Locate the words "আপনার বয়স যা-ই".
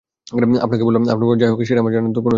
1.13-1.51